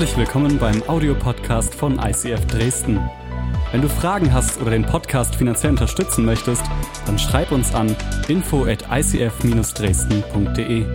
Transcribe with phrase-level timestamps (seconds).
[0.00, 2.98] Herzlich willkommen beim Audiopodcast von ICF Dresden.
[3.70, 6.62] Wenn du Fragen hast oder den Podcast finanziell unterstützen möchtest,
[7.04, 7.94] dann schreib uns an
[8.26, 10.86] info at icf-dresden.de.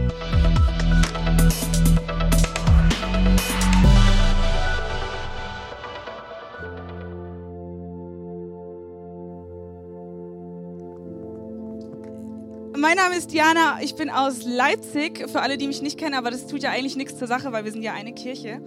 [13.15, 16.47] Name ist Diana, ich bin aus Leipzig, für alle, die mich nicht kennen, aber das
[16.47, 18.59] tut ja eigentlich nichts zur Sache, weil wir sind ja eine Kirche.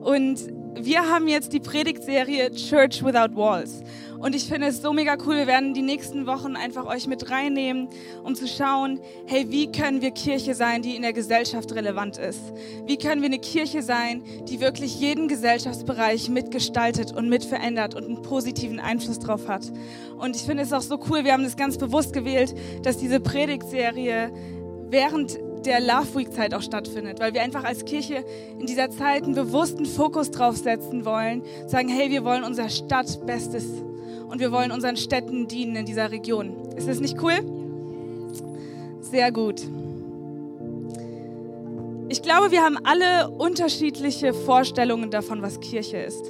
[0.00, 0.38] Und
[0.76, 3.82] wir haben jetzt die Predigtserie Church Without Walls.
[4.20, 5.36] Und ich finde es so mega cool.
[5.36, 7.88] Wir werden die nächsten Wochen einfach euch mit reinnehmen,
[8.24, 12.40] um zu schauen, hey, wie können wir Kirche sein, die in der Gesellschaft relevant ist?
[12.84, 18.22] Wie können wir eine Kirche sein, die wirklich jeden Gesellschaftsbereich mitgestaltet und mitverändert und einen
[18.22, 19.70] positiven Einfluss drauf hat?
[20.18, 23.20] Und ich finde es auch so cool, wir haben das ganz bewusst gewählt, dass diese
[23.20, 24.32] Predigtserie
[24.90, 28.24] während der Love Week Zeit auch stattfindet, weil wir einfach als Kirche
[28.58, 33.26] in dieser Zeit einen bewussten Fokus drauf setzen wollen, sagen, hey, wir wollen unserer Stadt
[33.26, 33.66] Bestes
[34.28, 36.72] und wir wollen unseren Städten dienen in dieser Region.
[36.76, 37.34] Ist das nicht cool?
[39.00, 39.62] Sehr gut.
[42.10, 46.22] Ich glaube, wir haben alle unterschiedliche Vorstellungen davon, was Kirche ist.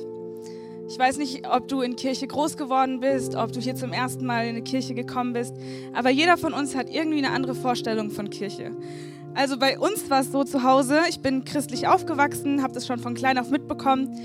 [0.88, 4.24] Ich weiß nicht, ob du in Kirche groß geworden bist, ob du hier zum ersten
[4.24, 5.54] Mal in eine Kirche gekommen bist,
[5.92, 8.72] aber jeder von uns hat irgendwie eine andere Vorstellung von Kirche.
[9.34, 12.98] Also bei uns war es so zu Hause, ich bin christlich aufgewachsen, habe das schon
[12.98, 14.18] von klein auf mitbekommen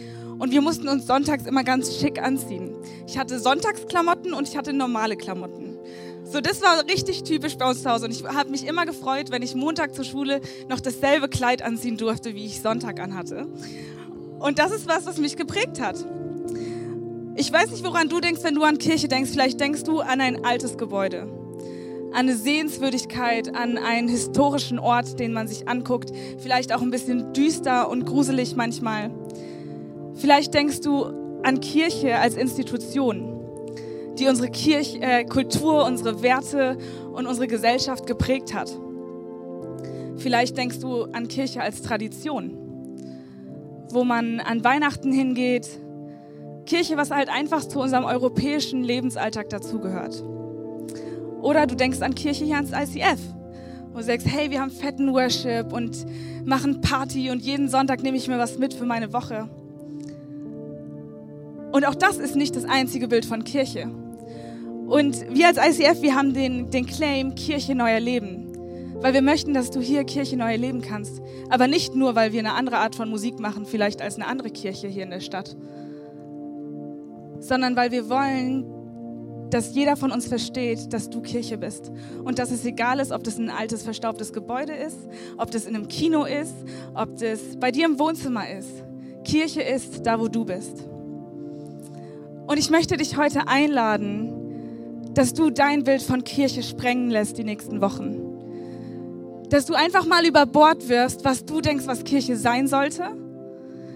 [0.43, 2.75] und wir mussten uns sonntags immer ganz schick anziehen.
[3.07, 5.77] Ich hatte Sonntagsklamotten und ich hatte normale Klamotten.
[6.25, 8.07] So, das war richtig typisch bei uns zu Hause.
[8.07, 11.95] Und ich habe mich immer gefreut, wenn ich Montag zur Schule noch dasselbe Kleid anziehen
[11.95, 13.47] durfte, wie ich Sonntag anhatte.
[14.37, 16.05] Und das ist was, was mich geprägt hat.
[17.35, 19.31] Ich weiß nicht, woran du denkst, wenn du an Kirche denkst.
[19.31, 25.31] Vielleicht denkst du an ein altes Gebäude, an eine Sehenswürdigkeit, an einen historischen Ort, den
[25.31, 26.11] man sich anguckt.
[26.39, 29.09] Vielleicht auch ein bisschen düster und gruselig manchmal.
[30.15, 31.05] Vielleicht denkst du
[31.43, 33.39] an Kirche als Institution,
[34.17, 36.77] die unsere Kirch, äh, Kultur, unsere Werte
[37.11, 38.71] und unsere Gesellschaft geprägt hat.
[40.17, 42.57] Vielleicht denkst du an Kirche als Tradition,
[43.91, 45.67] wo man an Weihnachten hingeht.
[46.65, 50.23] Kirche, was halt einfach zu unserem europäischen Lebensalltag dazugehört.
[51.41, 53.19] Oder du denkst an Kirche hier ans ICF,
[53.91, 56.05] wo du sagst, hey, wir haben fetten Worship und
[56.45, 59.49] machen Party und jeden Sonntag nehme ich mir was mit für meine Woche.
[61.73, 63.89] Und auch das ist nicht das einzige Bild von Kirche.
[64.85, 68.53] Und wir als ICF, wir haben den, den Claim Kirche neuer Leben.
[69.01, 71.19] Weil wir möchten, dass du hier Kirche neu leben kannst.
[71.49, 74.51] Aber nicht nur, weil wir eine andere Art von Musik machen, vielleicht als eine andere
[74.51, 75.57] Kirche hier in der Stadt.
[77.39, 81.91] Sondern weil wir wollen, dass jeder von uns versteht, dass du Kirche bist.
[82.23, 84.99] Und dass es egal ist, ob das ein altes, verstaubtes Gebäude ist,
[85.39, 86.53] ob das in einem Kino ist,
[86.93, 88.83] ob das bei dir im Wohnzimmer ist.
[89.23, 90.92] Kirche ist da, wo du bist.
[92.47, 97.43] Und ich möchte dich heute einladen, dass du dein Bild von Kirche sprengen lässt die
[97.43, 98.19] nächsten Wochen.
[99.49, 103.15] Dass du einfach mal über Bord wirfst, was du denkst, was Kirche sein sollte.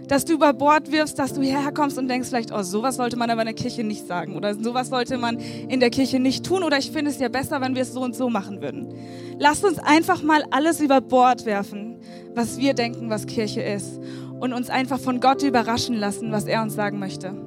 [0.07, 3.17] Dass du über Bord wirfst, dass du hierher kommst und denkst vielleicht, oh, sowas sollte
[3.17, 6.45] man aber in der Kirche nicht sagen oder sowas sollte man in der Kirche nicht
[6.45, 8.93] tun oder ich finde es ja besser, wenn wir es so und so machen würden.
[9.37, 11.99] Lasst uns einfach mal alles über Bord werfen,
[12.33, 13.99] was wir denken, was Kirche ist
[14.39, 17.46] und uns einfach von Gott überraschen lassen, was er uns sagen möchte.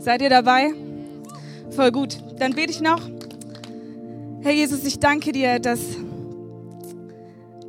[0.00, 0.72] Seid ihr dabei?
[1.72, 2.16] Voll gut.
[2.38, 3.02] Dann bete ich noch.
[4.40, 5.80] Herr Jesus, ich danke dir, dass,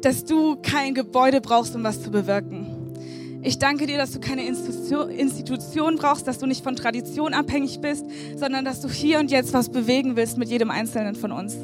[0.01, 2.93] dass du kein Gebäude brauchst, um was zu bewirken.
[3.41, 8.05] Ich danke dir, dass du keine Institution brauchst, dass du nicht von Tradition abhängig bist,
[8.37, 11.57] sondern dass du hier und jetzt was bewegen willst mit jedem Einzelnen von uns.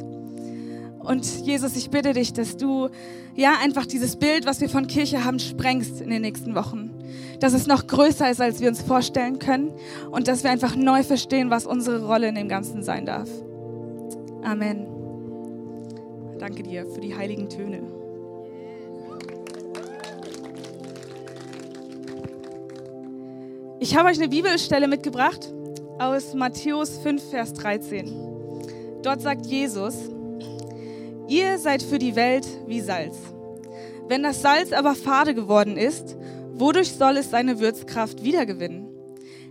[0.99, 2.89] Und Jesus, ich bitte dich, dass du
[3.35, 6.96] ja einfach dieses Bild, was wir von Kirche haben, sprengst in den nächsten Wochen
[7.39, 9.71] dass es noch größer ist, als wir uns vorstellen können
[10.11, 13.29] und dass wir einfach neu verstehen, was unsere Rolle in dem Ganzen sein darf.
[14.43, 14.87] Amen.
[16.39, 17.81] Danke dir für die heiligen Töne.
[23.79, 25.53] Ich habe euch eine Bibelstelle mitgebracht
[25.99, 28.11] aus Matthäus 5, Vers 13.
[29.03, 29.95] Dort sagt Jesus,
[31.27, 33.15] ihr seid für die Welt wie Salz.
[34.07, 36.17] Wenn das Salz aber fade geworden ist,
[36.59, 38.87] Wodurch soll es seine Würzkraft wiedergewinnen?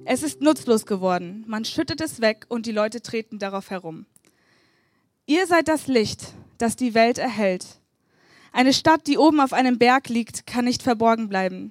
[0.05, 1.45] Es ist nutzlos geworden.
[1.47, 4.07] Man schüttet es weg und die Leute treten darauf herum.
[5.25, 7.65] Ihr seid das Licht, das die Welt erhält.
[8.51, 11.71] Eine Stadt, die oben auf einem Berg liegt, kann nicht verborgen bleiben.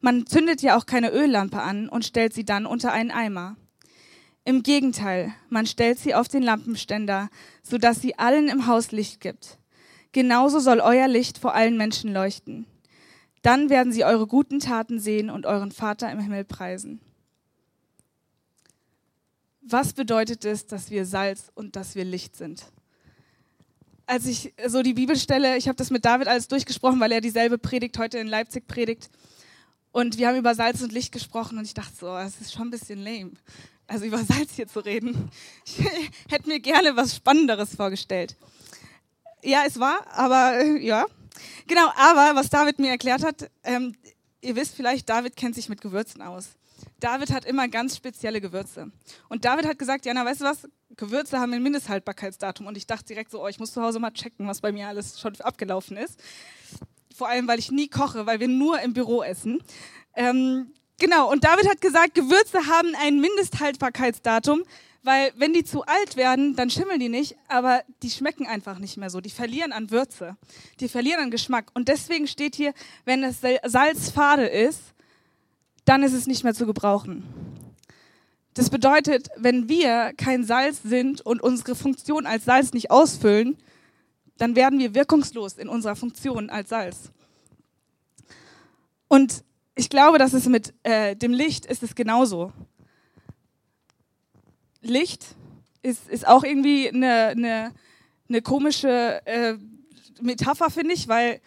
[0.00, 3.54] Man zündet ja auch keine Öllampe an und stellt sie dann unter einen Eimer.
[4.44, 7.28] Im Gegenteil, man stellt sie auf den Lampenständer,
[7.62, 9.56] sodass sie allen im Haus Licht gibt.
[10.10, 12.66] Genauso soll euer Licht vor allen Menschen leuchten
[13.44, 16.98] Dann werden sie eure guten Taten sehen und euren Vater im Himmel preisen.
[19.60, 22.64] Was bedeutet es, dass wir Salz und dass wir Licht sind?
[24.06, 27.58] Als ich so die Bibelstelle, ich habe das mit David alles durchgesprochen, weil er dieselbe
[27.58, 29.10] Predigt heute in Leipzig predigt.
[29.92, 32.68] Und wir haben über Salz und Licht gesprochen und ich dachte so, das ist schon
[32.68, 33.32] ein bisschen lame.
[33.86, 35.30] Also über Salz hier zu reden.
[35.66, 35.80] Ich
[36.30, 38.36] hätte mir gerne was Spannenderes vorgestellt.
[39.42, 41.04] Ja, es war, aber äh, ja.
[41.66, 43.94] Genau, aber was David mir erklärt hat, ähm,
[44.40, 46.50] ihr wisst vielleicht, David kennt sich mit Gewürzen aus.
[47.00, 48.90] David hat immer ganz spezielle Gewürze.
[49.28, 50.68] Und David hat gesagt, Jana, weißt du was?
[50.96, 52.66] Gewürze haben ein Mindesthaltbarkeitsdatum.
[52.66, 54.88] Und ich dachte direkt so, oh, ich muss zu Hause mal checken, was bei mir
[54.88, 56.20] alles schon abgelaufen ist.
[57.14, 59.62] Vor allem, weil ich nie koche, weil wir nur im Büro essen.
[60.14, 64.64] Ähm, genau, und David hat gesagt, Gewürze haben ein Mindesthaltbarkeitsdatum,
[65.04, 68.96] weil wenn die zu alt werden, dann schimmeln die nicht, aber die schmecken einfach nicht
[68.96, 69.20] mehr so.
[69.20, 70.36] Die verlieren an Würze,
[70.80, 71.70] die verlieren an Geschmack.
[71.74, 72.72] Und deswegen steht hier,
[73.04, 74.80] wenn das Salz fade ist,
[75.84, 77.22] dann ist es nicht mehr zu gebrauchen.
[78.54, 83.58] Das bedeutet, wenn wir kein Salz sind und unsere Funktion als Salz nicht ausfüllen,
[84.38, 87.10] dann werden wir wirkungslos in unserer Funktion als Salz.
[89.08, 92.52] Und ich glaube, dass es mit äh, dem Licht ist es genauso.
[94.84, 95.24] Licht
[95.82, 97.72] ist, ist auch irgendwie eine, eine,
[98.28, 99.54] eine komische äh,
[100.20, 101.40] Metapher, finde ich, weil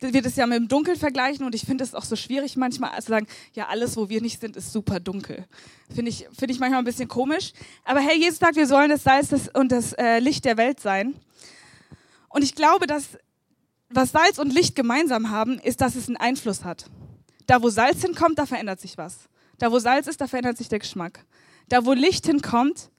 [0.00, 2.98] wir das ja mit dem Dunkel vergleichen und ich finde es auch so schwierig manchmal
[3.02, 5.46] zu sagen, ja, alles, wo wir nicht sind, ist super dunkel.
[5.94, 7.52] Finde ich, finde ich manchmal ein bisschen komisch.
[7.84, 11.14] Aber hey, Jesus sagt, wir sollen das Salz und das äh, Licht der Welt sein.
[12.28, 13.08] Und ich glaube, dass
[13.90, 16.86] was Salz und Licht gemeinsam haben, ist, dass es einen Einfluss hat.
[17.46, 19.18] Da, wo Salz hinkommt, da verändert sich was.
[19.58, 21.26] Da, wo Salz ist, da verändert sich der Geschmack.
[21.70, 22.90] Da, wo Licht hinkommt,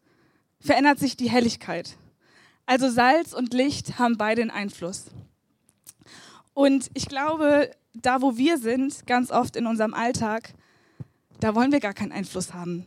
[0.59, 1.97] verändert sich die Helligkeit.
[2.65, 5.05] Also Salz und Licht haben beide einen Einfluss.
[6.53, 10.53] Und ich glaube, da, wo wir sind, ganz oft in unserem Alltag,
[11.41, 12.85] da wollen wir gar keinen Einfluss haben.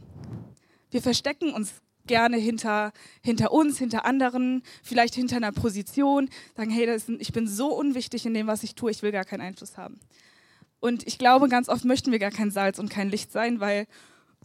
[0.91, 1.75] Wir verstecken uns
[2.07, 2.93] gerne hinter,
[3.23, 8.25] hinter uns, hinter anderen, vielleicht hinter einer Position, sagen, hey, ist, ich bin so unwichtig
[8.25, 10.01] in dem, was ich tue, ich will gar keinen Einfluss haben.
[10.81, 13.87] Und ich glaube, ganz oft möchten wir gar kein Salz und kein Licht sein, weil,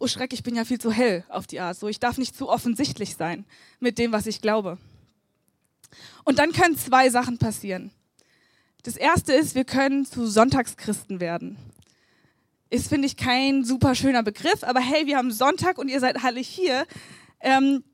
[0.00, 1.78] oh Schreck, ich bin ja viel zu hell auf die Art.
[1.78, 3.44] So, ich darf nicht zu offensichtlich sein
[3.78, 4.78] mit dem, was ich glaube.
[6.24, 7.90] Und dann können zwei Sachen passieren.
[8.82, 11.58] Das erste ist, wir können zu Sonntagschristen werden.
[12.70, 16.24] Ist, finde ich, kein super schöner Begriff, aber hey, wir haben Sonntag und ihr seid
[16.24, 16.86] alle hier.
[17.40, 17.84] Ähm,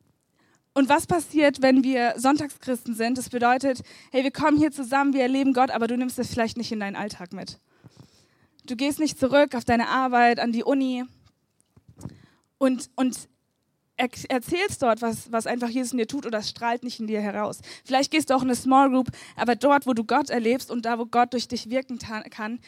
[0.75, 3.19] und was passiert, wenn wir Sonntagschristen sind?
[3.19, 3.82] Das bedeutet,
[4.12, 6.81] hey, wir kommen hier zusammen, wir erleben Gott, aber du nimmst es vielleicht nicht in
[6.81, 7.59] deinen Alltag mit.
[8.67, 11.05] Du gehst nicht zurück auf deine Arbeit, an die Uni
[12.58, 13.29] und, und
[13.97, 17.20] erzählst dort, was, was einfach Jesus in dir tut und das strahlt nicht in dir
[17.20, 17.61] heraus.
[17.85, 20.85] Vielleicht gehst du auch in eine Small Group, aber dort, wo du Gott erlebst und
[20.85, 22.61] da, wo Gott durch dich wirken kann,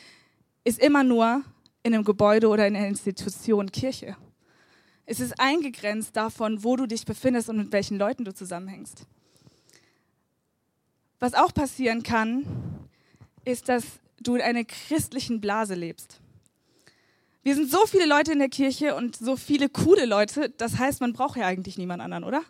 [0.64, 1.42] ist immer nur
[1.82, 4.16] in einem Gebäude oder in einer Institution Kirche.
[5.04, 9.06] Es ist eingegrenzt davon, wo du dich befindest und mit welchen Leuten du zusammenhängst.
[11.18, 12.44] Was auch passieren kann,
[13.44, 13.84] ist, dass
[14.20, 16.20] du in einer christlichen Blase lebst.
[17.42, 21.00] Wir sind so viele Leute in der Kirche und so viele coole Leute, das heißt,
[21.00, 22.42] man braucht ja eigentlich niemand anderen, oder?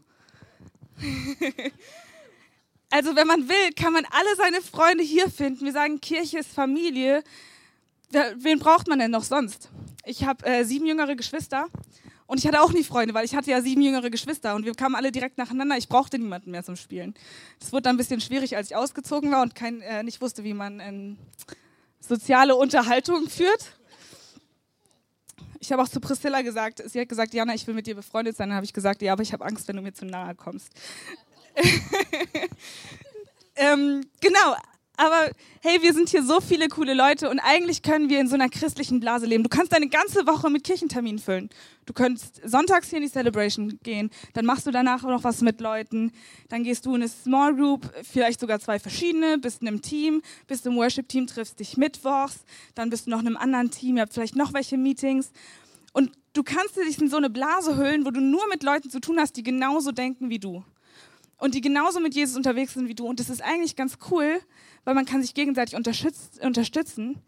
[2.91, 5.65] also wenn man will, kann man alle seine Freunde hier finden.
[5.65, 7.23] Wir sagen, Kirche ist Familie.
[8.11, 9.71] Wen braucht man denn noch sonst?
[10.05, 11.67] Ich habe äh, sieben jüngere Geschwister
[12.27, 14.75] und ich hatte auch nie Freunde, weil ich hatte ja sieben jüngere Geschwister und wir
[14.75, 15.77] kamen alle direkt nacheinander.
[15.77, 17.15] Ich brauchte niemanden mehr zum Spielen.
[17.61, 20.43] Das wurde dann ein bisschen schwierig, als ich ausgezogen war und kein, äh, nicht wusste,
[20.45, 21.17] wie man äh,
[22.01, 23.78] soziale Unterhaltung führt
[25.61, 28.37] ich habe auch zu Priscilla gesagt, sie hat gesagt, Jana, ich will mit dir befreundet
[28.37, 28.49] sein.
[28.49, 30.73] Dann habe ich gesagt, ja, aber ich habe Angst, wenn du mir zu nahe kommst.
[33.57, 34.57] ähm, genau,
[34.99, 35.31] aber
[35.63, 38.49] hey, wir sind hier so viele coole Leute und eigentlich können wir in so einer
[38.49, 39.45] christlichen Blase leben.
[39.45, 41.51] Du kannst deine ganze Woche mit Kirchenterminen füllen.
[41.87, 45.61] Du könntest sonntags hier in die Celebration gehen, dann machst du danach noch was mit
[45.61, 46.13] Leuten,
[46.49, 50.21] dann gehst du in eine Small Group, vielleicht sogar zwei verschiedene, bist in einem Team,
[50.49, 52.41] bist im Worship-Team, triffst dich mittwochs,
[52.75, 55.31] dann bist du noch in einem anderen Team, ihr habt vielleicht noch welche Meetings.
[55.93, 59.01] Und du kannst dich in so eine Blase hüllen, wo du nur mit Leuten zu
[59.01, 60.65] tun hast, die genauso denken wie du.
[61.39, 63.07] Und die genauso mit Jesus unterwegs sind wie du.
[63.07, 64.41] Und das ist eigentlich ganz cool,
[64.89, 67.21] weil man kann sich gegenseitig unterstützen.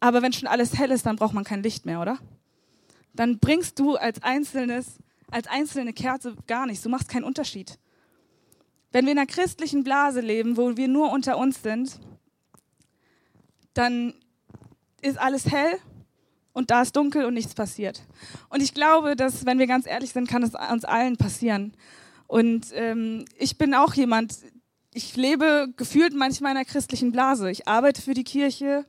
[0.00, 2.18] Aber wenn schon alles hell ist, dann braucht man kein Licht mehr, oder?
[3.14, 4.98] Dann bringst du als einzelnes,
[5.30, 6.82] als einzelne Kerze gar nichts.
[6.82, 7.78] Du machst keinen Unterschied.
[8.92, 11.98] Wenn wir in einer christlichen Blase leben, wo wir nur unter uns sind,
[13.72, 14.12] dann
[15.00, 15.78] ist alles hell
[16.52, 18.02] und da ist dunkel und nichts passiert.
[18.50, 21.72] Und ich glaube, dass, wenn wir ganz ehrlich sind, kann es uns allen passieren.
[22.26, 24.36] Und ähm, ich bin auch jemand,
[24.94, 27.50] ich lebe gefühlt manchmal in einer christlichen Blase.
[27.50, 28.86] Ich arbeite für die Kirche,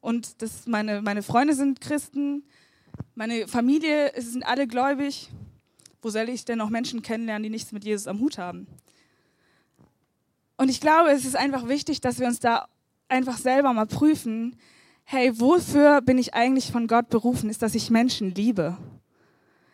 [0.00, 2.44] und das meine, meine Freunde sind Christen,
[3.14, 5.30] meine Familie sind alle gläubig.
[6.02, 8.66] Wo soll ich denn noch Menschen kennenlernen, die nichts mit Jesus am Hut haben?
[10.56, 12.68] Und ich glaube, es ist einfach wichtig, dass wir uns da
[13.08, 14.56] einfach selber mal prüfen,
[15.04, 17.48] hey, wofür bin ich eigentlich von Gott berufen?
[17.48, 18.76] Ist, dass ich Menschen liebe.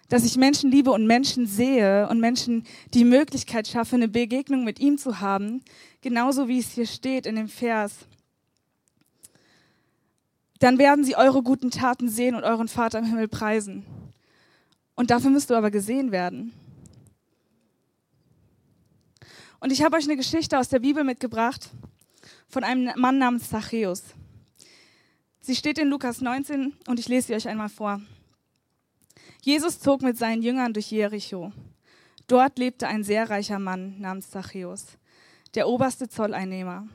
[0.09, 4.81] Dass ich Menschen liebe und Menschen sehe und Menschen die Möglichkeit schaffe, eine Begegnung mit
[4.81, 5.63] ihm zu haben.
[6.01, 8.07] Genauso wie es hier steht in dem Vers.
[10.61, 13.85] Dann werden sie eure guten Taten sehen und euren Vater im Himmel preisen.
[14.95, 16.53] Und dafür müsst du aber gesehen werden.
[19.61, 21.71] Und ich habe euch eine Geschichte aus der Bibel mitgebracht
[22.49, 24.03] von einem Mann namens Zachäus.
[25.41, 28.01] Sie steht in Lukas 19 und ich lese sie euch einmal vor.
[29.49, 31.53] Jesus zog mit seinen Jüngern durch Jericho.
[32.27, 34.99] Dort lebte ein sehr reicher Mann namens Zachäus,
[35.55, 36.87] der oberste Zolleinnehmer.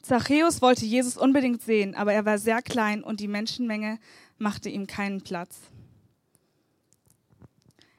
[0.00, 3.98] Zachäus wollte Jesus unbedingt sehen, aber er war sehr klein und die Menschenmenge
[4.38, 5.58] machte ihm keinen Platz.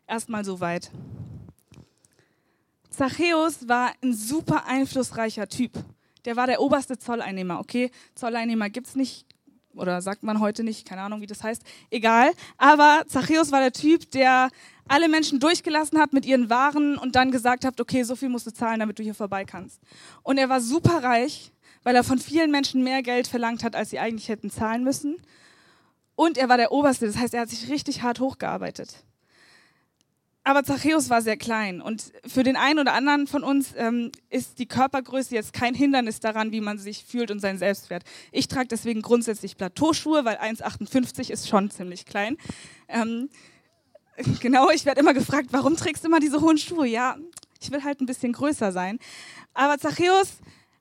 [0.07, 0.89] Erstmal soweit.
[2.89, 5.73] Zachäus war ein super einflussreicher Typ.
[6.25, 7.91] Der war der oberste Zolleinnehmer, okay?
[8.15, 9.27] Zolleinnehmer gibt es nicht,
[9.75, 12.31] oder sagt man heute nicht, keine Ahnung, wie das heißt, egal.
[12.57, 14.49] Aber Zachäus war der Typ, der
[14.87, 18.47] alle Menschen durchgelassen hat mit ihren Waren und dann gesagt hat, okay, so viel musst
[18.47, 19.81] du zahlen, damit du hier vorbei kannst.
[20.23, 21.51] Und er war super reich,
[21.83, 25.17] weil er von vielen Menschen mehr Geld verlangt hat, als sie eigentlich hätten zahlen müssen.
[26.15, 29.03] Und er war der Oberste, das heißt, er hat sich richtig hart hochgearbeitet.
[30.45, 34.59] Aber Zachäus war sehr klein und für den einen oder anderen von uns ähm, ist
[34.59, 38.03] die Körpergröße jetzt kein Hindernis daran, wie man sich fühlt und seinen Selbstwert.
[38.33, 42.37] Ich trage deswegen grundsätzlich Plateauschuhe, weil 1,58 ist schon ziemlich klein.
[42.89, 43.29] Ähm,
[44.41, 46.87] genau, ich werde immer gefragt, warum trägst du immer diese hohen Schuhe?
[46.87, 47.15] Ja,
[47.61, 48.99] ich will halt ein bisschen größer sein.
[49.53, 50.39] Aber Zachäus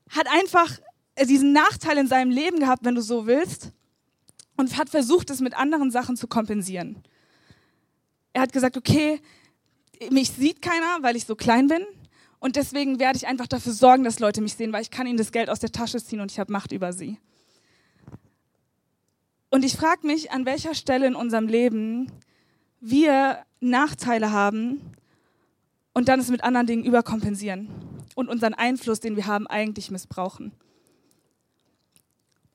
[0.09, 0.77] hat einfach
[1.15, 3.71] äh, diesen Nachteil in seinem Leben gehabt, wenn du so willst,
[4.57, 7.01] und hat versucht, es mit anderen Sachen zu kompensieren.
[8.33, 9.21] Er hat gesagt, okay,
[10.09, 11.85] mich sieht keiner, weil ich so klein bin.
[12.39, 15.17] Und deswegen werde ich einfach dafür sorgen, dass Leute mich sehen, weil ich kann ihnen
[15.17, 17.17] das Geld aus der Tasche ziehen und ich habe Macht über sie.
[19.49, 22.11] Und ich frage mich, an welcher Stelle in unserem Leben
[22.81, 24.81] wir Nachteile haben
[25.93, 27.69] und dann es mit anderen Dingen überkompensieren
[28.15, 30.51] und unseren Einfluss, den wir haben, eigentlich missbrauchen.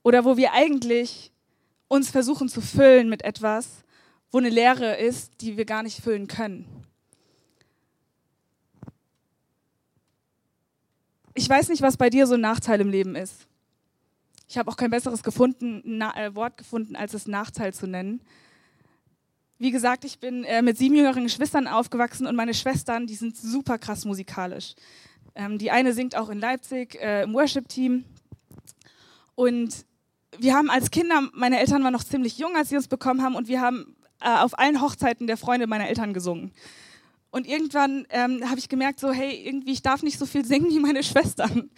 [0.03, 1.31] Oder wo wir eigentlich
[1.87, 3.83] uns versuchen zu füllen mit etwas,
[4.31, 6.78] wo eine Leere ist, die wir gar nicht füllen können.
[11.39, 13.47] Ich weiß nicht, was bei dir so ein Nachteil im Leben ist.
[14.49, 18.19] Ich habe auch kein besseres gefunden, na, äh, Wort gefunden, als es Nachteil zu nennen.
[19.57, 23.37] Wie gesagt, ich bin äh, mit sieben jüngeren Geschwistern aufgewachsen und meine Schwestern, die sind
[23.37, 24.75] super krass musikalisch.
[25.33, 28.03] Ähm, die eine singt auch in Leipzig äh, im Worship-Team.
[29.35, 29.85] Und
[30.39, 33.35] wir haben als Kinder, meine Eltern waren noch ziemlich jung, als sie uns bekommen haben,
[33.35, 36.51] und wir haben äh, auf allen Hochzeiten der Freunde meiner Eltern gesungen.
[37.31, 40.69] Und irgendwann ähm, habe ich gemerkt, so, hey, irgendwie, ich darf nicht so viel singen
[40.69, 41.69] wie meine Schwestern.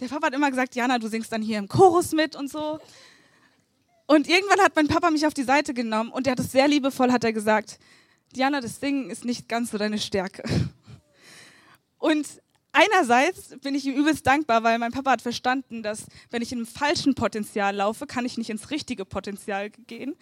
[0.00, 2.80] Der Papa hat immer gesagt, Jana, du singst dann hier im Chorus mit und so.
[4.06, 6.68] Und irgendwann hat mein Papa mich auf die Seite genommen und er hat es sehr
[6.68, 7.78] liebevoll, hat er gesagt,
[8.34, 10.42] Diana, das Singen ist nicht ganz so deine Stärke.
[11.98, 12.26] Und
[12.74, 16.58] einerseits bin ich ihm übelst dankbar, weil mein Papa hat verstanden, dass wenn ich in
[16.58, 20.14] einem falschen Potenzial laufe, kann ich nicht ins richtige Potenzial gehen.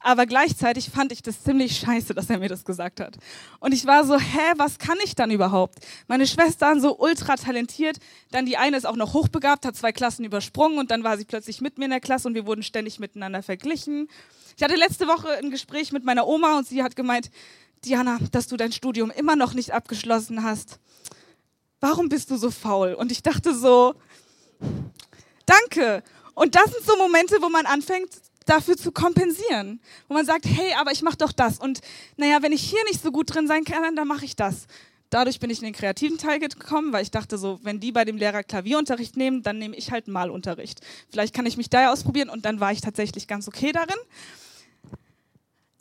[0.00, 3.16] Aber gleichzeitig fand ich das ziemlich scheiße, dass er mir das gesagt hat.
[3.60, 5.78] Und ich war so, hä, was kann ich dann überhaupt?
[6.08, 7.98] Meine Schwestern so ultra talentiert,
[8.30, 11.24] dann die eine ist auch noch hochbegabt, hat zwei Klassen übersprungen und dann war sie
[11.24, 14.08] plötzlich mit mir in der Klasse und wir wurden ständig miteinander verglichen.
[14.56, 17.30] Ich hatte letzte Woche ein Gespräch mit meiner Oma und sie hat gemeint,
[17.84, 20.80] Diana, dass du dein Studium immer noch nicht abgeschlossen hast
[21.80, 22.94] warum bist du so faul?
[22.94, 23.94] Und ich dachte so,
[25.46, 26.02] danke.
[26.34, 28.10] Und das sind so Momente, wo man anfängt,
[28.46, 29.80] dafür zu kompensieren.
[30.08, 31.58] Wo man sagt, hey, aber ich mache doch das.
[31.58, 31.80] Und
[32.16, 34.66] naja, wenn ich hier nicht so gut drin sein kann, dann mache ich das.
[35.10, 38.04] Dadurch bin ich in den kreativen Teil gekommen, weil ich dachte so, wenn die bei
[38.04, 40.80] dem Lehrer Klavierunterricht nehmen, dann nehme ich halt Malunterricht.
[41.10, 43.98] Vielleicht kann ich mich da ja ausprobieren und dann war ich tatsächlich ganz okay darin.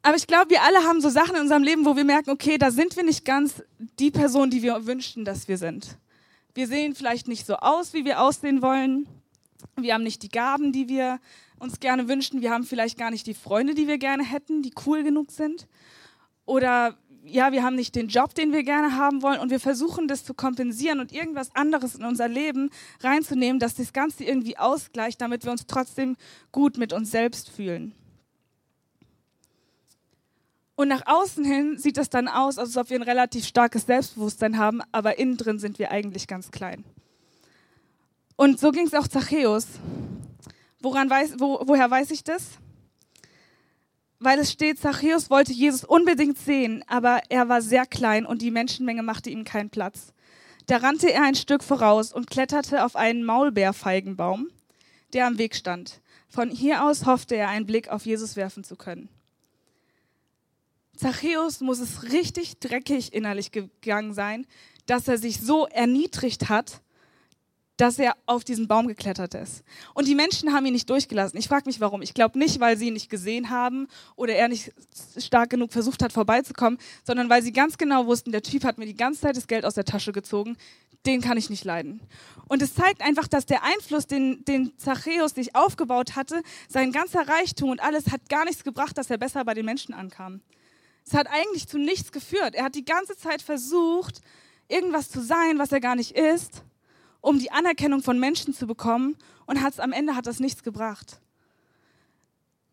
[0.02, 2.58] Aber ich glaube, wir alle haben so Sachen in unserem Leben, wo wir merken, okay,
[2.58, 3.64] da sind wir nicht ganz
[4.00, 5.98] die Person, die wir wünschen, dass wir sind.
[6.54, 9.08] Wir sehen vielleicht nicht so aus, wie wir aussehen wollen.
[9.76, 11.20] Wir haben nicht die Gaben, die wir
[11.60, 12.42] uns gerne wünschen.
[12.42, 15.68] Wir haben vielleicht gar nicht die Freunde, die wir gerne hätten, die cool genug sind.
[16.46, 19.40] Oder ja, wir haben nicht den Job, den wir gerne haben wollen.
[19.40, 22.70] Und wir versuchen das zu kompensieren und irgendwas anderes in unser Leben
[23.02, 26.16] reinzunehmen, dass das Ganze irgendwie ausgleicht, damit wir uns trotzdem
[26.52, 27.94] gut mit uns selbst fühlen.
[30.80, 34.58] Und nach außen hin sieht das dann aus, als ob wir ein relativ starkes Selbstbewusstsein
[34.58, 36.86] haben, aber innen drin sind wir eigentlich ganz klein.
[38.38, 39.68] Und so ging es auch Zachäus.
[40.80, 42.52] Woran weiß, wo, woher weiß ich das?
[44.20, 48.50] Weil es steht, Zachäus wollte Jesus unbedingt sehen, aber er war sehr klein und die
[48.50, 50.14] Menschenmenge machte ihm keinen Platz.
[50.68, 54.48] Da rannte er ein Stück voraus und kletterte auf einen Maulbeerfeigenbaum,
[55.12, 56.00] der am Weg stand.
[56.30, 59.10] Von hier aus hoffte er, einen Blick auf Jesus werfen zu können.
[61.00, 64.46] Zachäus muss es richtig dreckig innerlich gegangen sein,
[64.86, 66.82] dass er sich so erniedrigt hat,
[67.78, 69.64] dass er auf diesen Baum geklettert ist.
[69.94, 71.40] Und die Menschen haben ihn nicht durchgelassen.
[71.40, 72.02] Ich frage mich, warum.
[72.02, 73.88] Ich glaube nicht, weil sie ihn nicht gesehen haben
[74.18, 74.74] oder er nicht
[75.18, 78.86] stark genug versucht hat, vorbeizukommen, sondern weil sie ganz genau wussten, der Typ hat mir
[78.86, 80.58] die ganze Zeit das Geld aus der Tasche gezogen.
[81.06, 82.02] Den kann ich nicht leiden.
[82.50, 87.26] Und es zeigt einfach, dass der Einfluss, den, den Zachäus sich aufgebaut hatte, sein ganzer
[87.26, 90.42] Reichtum und alles hat gar nichts gebracht, dass er besser bei den Menschen ankam.
[91.06, 92.56] Es hat eigentlich zu nichts geführt.
[92.56, 94.22] Er hat die ganze Zeit versucht,
[94.68, 96.64] irgendwas zu sein, was er gar nicht ist
[97.22, 99.16] um die Anerkennung von Menschen zu bekommen
[99.46, 101.20] und hat's, am Ende hat das nichts gebracht.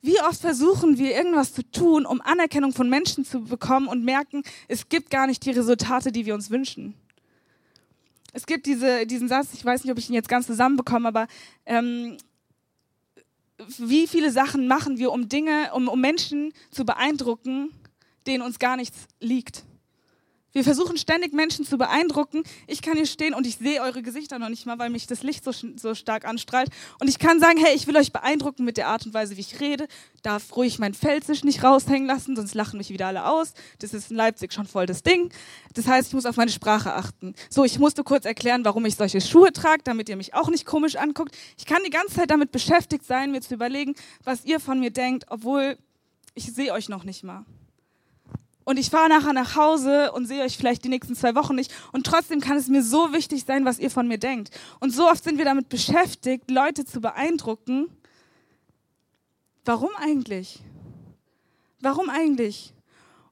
[0.03, 4.45] Wie oft versuchen wir irgendwas zu tun, um Anerkennung von Menschen zu bekommen und merken,
[4.69, 6.95] es gibt gar nicht die Resultate, die wir uns wünschen.
[8.33, 11.27] Es gibt diese, diesen Satz, ich weiß nicht, ob ich ihn jetzt ganz zusammenbekomme, aber
[11.65, 12.19] ähm,
[13.79, 17.73] wie viele Sachen machen wir, um Dinge, um, um Menschen zu beeindrucken,
[18.27, 19.65] denen uns gar nichts liegt?
[20.57, 22.43] Wir versuchen ständig Menschen zu beeindrucken.
[22.67, 25.23] Ich kann hier stehen und ich sehe eure Gesichter noch nicht mal, weil mich das
[25.23, 26.71] Licht so, so stark anstrahlt.
[26.99, 29.43] Und ich kann sagen, hey, ich will euch beeindrucken mit der Art und Weise, wie
[29.43, 29.87] ich rede.
[30.23, 33.53] Darf ruhig mein Felsisch nicht raushängen lassen, sonst lachen mich wieder alle aus.
[33.81, 35.31] Das ist in Leipzig schon voll das Ding.
[35.75, 37.35] Das heißt, ich muss auf meine Sprache achten.
[37.51, 40.65] So, ich musste kurz erklären, warum ich solche Schuhe trage, damit ihr mich auch nicht
[40.65, 41.37] komisch anguckt.
[41.59, 44.91] Ich kann die ganze Zeit damit beschäftigt sein, mir zu überlegen, was ihr von mir
[44.91, 45.77] denkt, obwohl
[46.35, 47.45] ich sehe euch noch nicht mal
[48.67, 51.73] und ich fahre nachher nach Hause und sehe euch vielleicht die nächsten zwei Wochen nicht
[51.93, 54.51] und trotzdem kann es mir so wichtig sein, was ihr von mir denkt.
[54.81, 57.89] Und so oft sind wir damit beschäftigt, Leute zu beeindrucken.
[59.65, 60.59] Warum eigentlich?
[61.81, 62.75] Warum eigentlich?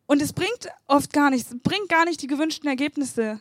[0.07, 3.40] Und es bringt oft gar nichts, bringt gar nicht die gewünschten Ergebnisse.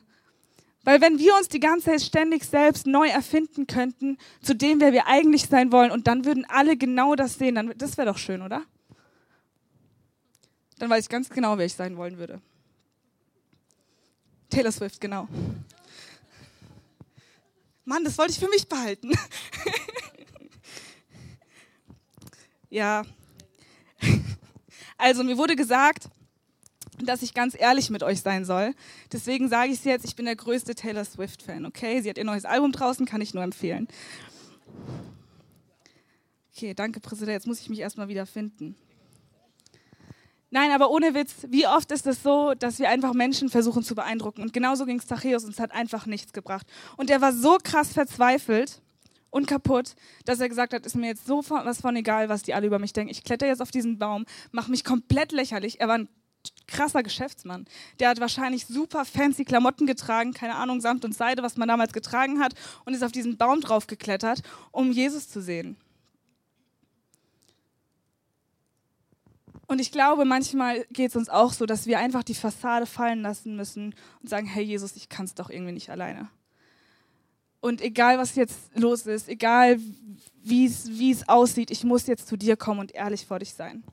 [0.84, 4.94] Weil wenn wir uns die ganze Zeit ständig selbst neu erfinden könnten, zu dem, wer
[4.94, 8.18] wir eigentlich sein wollen, und dann würden alle genau das sehen, dann das wäre doch
[8.18, 8.64] schön, oder?
[10.84, 12.42] Dann weiß ich ganz genau, wer ich sein wollen würde.
[14.50, 15.30] Taylor Swift, genau.
[17.86, 19.10] Mann, das wollte ich für mich behalten.
[22.70, 23.04] ja.
[24.98, 26.10] Also mir wurde gesagt,
[27.02, 28.76] dass ich ganz ehrlich mit euch sein soll.
[29.10, 32.02] Deswegen sage ich es jetzt, ich bin der größte Taylor Swift-Fan, okay?
[32.02, 33.88] Sie hat ihr neues Album draußen, kann ich nur empfehlen.
[36.54, 37.36] Okay, danke, Präsident.
[37.36, 38.76] Jetzt muss ich mich erstmal wieder finden.
[40.54, 43.96] Nein, aber ohne Witz, wie oft ist es so, dass wir einfach Menschen versuchen zu
[43.96, 44.44] beeindrucken?
[44.44, 46.68] Und genauso ging es Zachäus und es hat einfach nichts gebracht.
[46.96, 48.80] Und er war so krass verzweifelt
[49.32, 52.54] und kaputt, dass er gesagt hat, ist mir jetzt so was von egal, was die
[52.54, 53.10] alle über mich denken.
[53.10, 55.82] Ich kletter jetzt auf diesen Baum, mache mich komplett lächerlich.
[55.82, 56.10] Er war ein
[56.68, 57.66] krasser Geschäftsmann.
[58.00, 61.94] Der hat wahrscheinlich super fancy Klamotten getragen, keine Ahnung, Samt und Seide, was man damals
[61.94, 62.54] getragen hat,
[62.86, 65.78] und ist auf diesen Baum drauf geklettert, um Jesus zu sehen.
[69.68, 73.22] Und ich glaube, manchmal geht es uns auch so, dass wir einfach die Fassade fallen
[73.22, 76.30] lassen müssen und sagen, hey Jesus, ich kann es doch irgendwie nicht alleine.
[77.62, 79.80] Und egal, was jetzt los ist, egal,
[80.44, 83.84] wie es aussieht, ich muss jetzt zu dir kommen und ehrlich vor dich sein.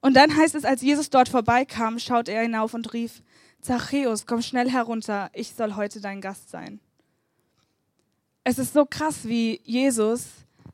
[0.00, 3.22] Und dann heißt es, als Jesus dort vorbeikam, schaut er hinauf und rief,
[3.60, 6.80] Zachäus, komm schnell herunter, ich soll heute dein Gast sein.
[8.44, 10.26] Es ist so krass, wie Jesus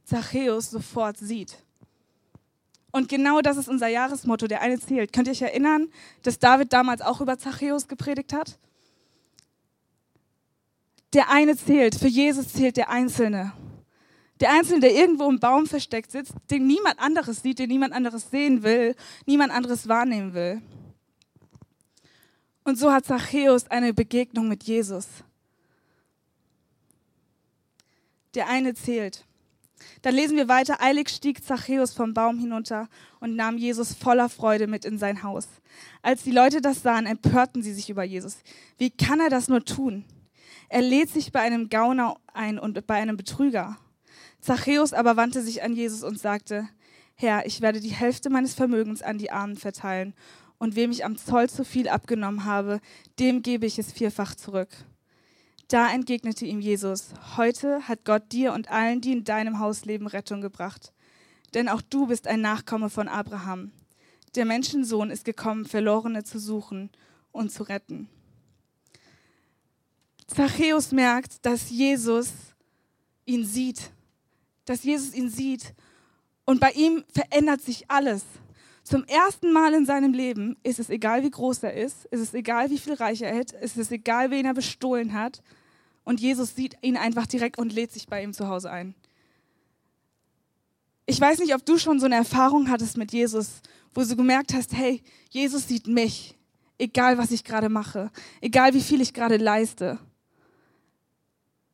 [0.04, 1.56] Zachäus sofort sieht.
[2.92, 5.12] Und genau das ist unser Jahresmotto, der eine zählt.
[5.12, 5.88] Könnt ihr euch erinnern,
[6.22, 8.58] dass David damals auch über Zachäus gepredigt hat?
[11.14, 13.52] Der eine zählt, für Jesus zählt der Einzelne.
[14.40, 18.30] Der Einzelne, der irgendwo im Baum versteckt sitzt, den niemand anderes sieht, den niemand anderes
[18.30, 20.60] sehen will, niemand anderes wahrnehmen will.
[22.64, 25.06] Und so hat Zachäus eine Begegnung mit Jesus.
[28.34, 29.24] Der eine zählt.
[30.02, 32.88] Dann lesen wir weiter, eilig stieg Zachäus vom Baum hinunter
[33.20, 35.48] und nahm Jesus voller Freude mit in sein Haus.
[36.02, 38.38] Als die Leute das sahen, empörten sie sich über Jesus.
[38.78, 40.04] Wie kann er das nur tun?
[40.68, 43.76] Er lädt sich bei einem Gauner ein und bei einem Betrüger.
[44.40, 46.68] Zachäus aber wandte sich an Jesus und sagte,
[47.14, 50.14] Herr, ich werde die Hälfte meines Vermögens an die Armen verteilen,
[50.58, 52.80] und wem ich am Zoll zu viel abgenommen habe,
[53.18, 54.68] dem gebe ich es vierfach zurück.
[55.72, 60.06] Da entgegnete ihm Jesus, heute hat Gott dir und allen, die in deinem Haus leben,
[60.06, 60.92] Rettung gebracht.
[61.54, 63.72] Denn auch du bist ein Nachkomme von Abraham.
[64.34, 66.90] Der Menschensohn ist gekommen, Verlorene zu suchen
[67.30, 68.10] und zu retten.
[70.26, 72.34] Zachäus merkt, dass Jesus
[73.24, 73.92] ihn sieht,
[74.66, 75.72] dass Jesus ihn sieht
[76.44, 78.26] und bei ihm verändert sich alles.
[78.84, 82.34] Zum ersten Mal in seinem Leben ist es egal, wie groß er ist, ist es
[82.34, 85.42] egal, wie viel Reich er hat, ist es egal, wen er bestohlen hat.
[86.04, 88.94] Und Jesus sieht ihn einfach direkt und lädt sich bei ihm zu Hause ein.
[91.06, 93.60] Ich weiß nicht, ob du schon so eine Erfahrung hattest mit Jesus,
[93.94, 96.36] wo du gemerkt hast, hey, Jesus sieht mich,
[96.78, 98.10] egal was ich gerade mache,
[98.40, 99.98] egal wie viel ich gerade leiste.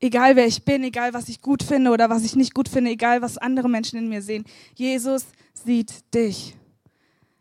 [0.01, 2.93] Egal wer ich bin, egal was ich gut finde oder was ich nicht gut finde,
[2.93, 4.45] egal was andere Menschen in mir sehen.
[4.75, 6.55] Jesus sieht dich.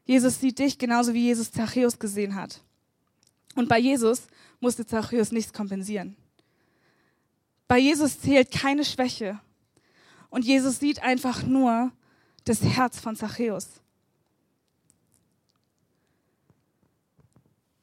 [0.06, 2.62] Jesus sieht dich genauso wie Jesus Zachäus gesehen hat.
[3.56, 4.28] Und bei Jesus
[4.60, 6.15] musste Zachäus nichts kompensieren.
[7.67, 9.39] Bei Jesus zählt keine Schwäche.
[10.30, 11.91] Und Jesus sieht einfach nur
[12.45, 13.82] das Herz von Zachäus.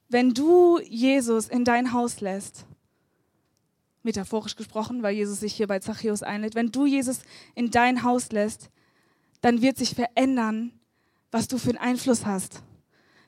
[0.08, 2.66] Wenn du Jesus in dein Haus lässt,
[4.02, 7.22] metaphorisch gesprochen, weil Jesus sich hier bei Zachäus einlädt, wenn du Jesus
[7.54, 8.70] in dein Haus lässt,
[9.40, 10.72] dann wird sich verändern,
[11.30, 12.62] was du für einen Einfluss hast.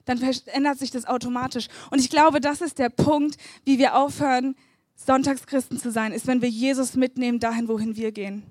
[0.04, 1.68] Dann verändert sich das automatisch.
[1.90, 4.54] Und ich glaube, das ist der Punkt, wie wir aufhören,
[4.96, 8.42] Sonntagschristen zu sein, ist, wenn wir Jesus mitnehmen dahin, wohin wir gehen.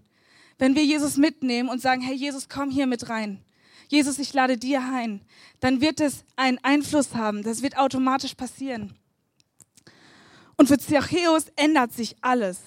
[0.58, 3.42] Wenn wir Jesus mitnehmen und sagen, hey Jesus, komm hier mit rein.
[3.88, 5.22] Jesus, ich lade dir ein.
[5.60, 7.44] Dann wird es einen Einfluss haben.
[7.44, 8.96] Das wird automatisch passieren.
[10.58, 12.60] Und für Zachäus ändert sich alles.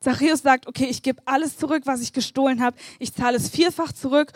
[0.00, 2.76] Zachäus sagt, okay, ich gebe alles zurück, was ich gestohlen habe.
[2.98, 4.32] Ich zahle es vierfach zurück.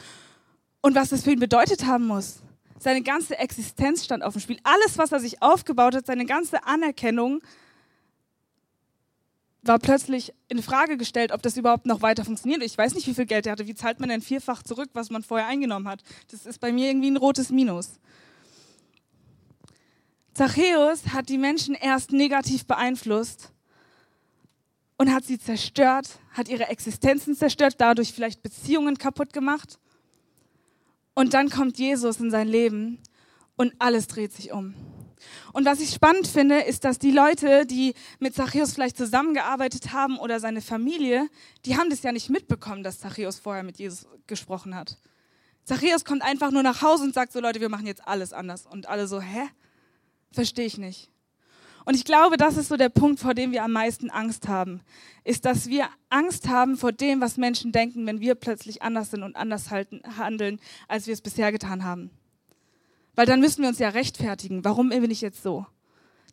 [0.83, 2.41] Und was das für ihn bedeutet haben muss.
[2.79, 4.59] Seine ganze Existenz stand auf dem Spiel.
[4.63, 7.43] Alles, was er sich aufgebaut hat, seine ganze Anerkennung,
[9.63, 12.63] war plötzlich in Frage gestellt, ob das überhaupt noch weiter funktioniert.
[12.63, 13.67] Ich weiß nicht, wie viel Geld er hatte.
[13.67, 16.03] Wie zahlt man denn vierfach zurück, was man vorher eingenommen hat?
[16.31, 17.99] Das ist bei mir irgendwie ein rotes Minus.
[20.33, 23.53] Zachäus hat die Menschen erst negativ beeinflusst
[24.97, 29.79] und hat sie zerstört, hat ihre Existenzen zerstört, dadurch vielleicht Beziehungen kaputt gemacht.
[31.15, 32.99] Und dann kommt Jesus in sein Leben
[33.57, 34.75] und alles dreht sich um.
[35.53, 40.19] Und was ich spannend finde, ist, dass die Leute, die mit Zachäus vielleicht zusammengearbeitet haben
[40.19, 41.29] oder seine Familie,
[41.65, 44.99] die haben das ja nicht mitbekommen, dass Zachäus vorher mit Jesus gesprochen hat.
[45.65, 48.67] Zachäus kommt einfach nur nach Hause und sagt so, Leute, wir machen jetzt alles anders.
[48.67, 49.49] Und alle so, hä?
[50.33, 51.11] Verstehe ich nicht.
[51.85, 54.81] Und ich glaube, das ist so der Punkt, vor dem wir am meisten Angst haben,
[55.25, 59.23] ist, dass wir Angst haben vor dem, was Menschen denken, wenn wir plötzlich anders sind
[59.23, 62.11] und anders halten, handeln, als wir es bisher getan haben.
[63.21, 64.65] Weil dann müssen wir uns ja rechtfertigen.
[64.65, 65.67] Warum bin ich jetzt so?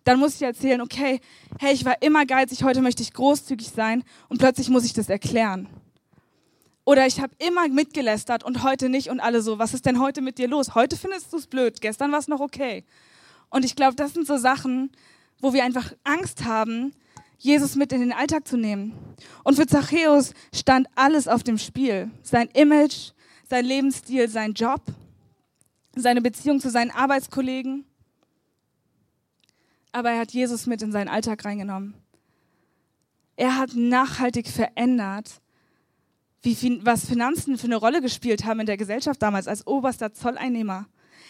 [0.05, 1.19] Dann muss ich erzählen, okay,
[1.59, 5.09] hey, ich war immer geizig, heute möchte ich großzügig sein und plötzlich muss ich das
[5.09, 5.67] erklären.
[6.85, 10.21] Oder ich habe immer mitgelästert und heute nicht und alle so, was ist denn heute
[10.21, 10.75] mit dir los?
[10.75, 12.85] Heute findest du es blöd, gestern war es noch okay.
[13.49, 14.89] Und ich glaube, das sind so Sachen,
[15.41, 16.93] wo wir einfach Angst haben,
[17.37, 18.93] Jesus mit in den Alltag zu nehmen.
[19.43, 22.09] Und für Zachäus stand alles auf dem Spiel.
[22.23, 23.11] Sein Image,
[23.43, 24.83] sein Lebensstil, sein Job
[26.01, 27.85] seine Beziehung zu seinen Arbeitskollegen.
[29.91, 31.95] Aber er hat Jesus mit in seinen Alltag reingenommen.
[33.35, 35.41] Er hat nachhaltig verändert,
[36.41, 40.87] wie, was Finanzen für eine Rolle gespielt haben in der Gesellschaft damals als oberster Zolleinnehmer.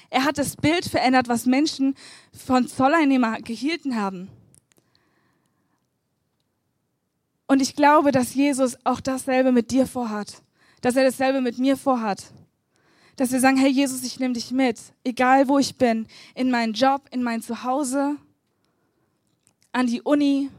[0.10, 1.96] Er hat das Bild verändert, was Menschen
[2.32, 4.30] von Zolleinnehmer gehielten haben.
[7.48, 10.44] Und ich glaube, dass Jesus auch dasselbe mit dir vorhat,
[10.82, 12.32] dass er dasselbe mit mir vorhat
[13.18, 16.74] dass wir sagen, hey Jesus, ich nehme dich mit, egal wo ich bin, in meinen
[16.74, 18.16] Job, in mein Zuhause,
[19.74, 20.50] an die Uni,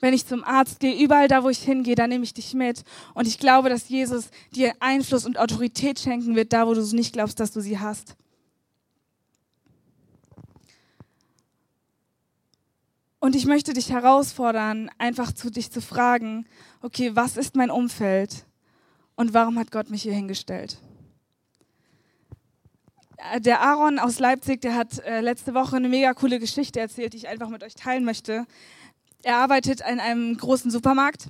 [0.00, 2.82] wenn ich zum Arzt gehe, überall da, wo ich hingehe, da nehme ich dich mit.
[3.14, 7.12] Und ich glaube, dass Jesus dir Einfluss und Autorität schenken wird, da, wo du nicht
[7.12, 8.16] glaubst, dass du sie hast.
[13.18, 16.46] Und ich möchte dich herausfordern, einfach zu dich zu fragen,
[16.80, 18.46] okay, was ist mein Umfeld?
[19.16, 20.78] Und warum hat Gott mich hier hingestellt?
[23.16, 27.12] Äh, der Aaron aus Leipzig, der hat äh, letzte Woche eine mega coole Geschichte erzählt,
[27.12, 28.46] die ich einfach mit euch teilen möchte.
[29.22, 31.28] Er arbeitet in einem großen Supermarkt